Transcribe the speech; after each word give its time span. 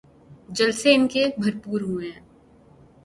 جلسے 0.49 0.93
ان 0.95 1.07
کے 1.07 1.25
بھرپور 1.37 1.81
ہوئے 1.81 2.09
ہیں۔ 2.11 2.21